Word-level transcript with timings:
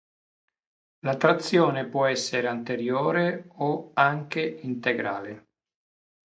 La 1.01 1.15
trazione 1.15 1.85
può 1.85 2.07
essere 2.07 2.47
anteriore 2.47 3.45
o 3.57 3.91
anche 3.93 4.41
integrale. 4.41 5.49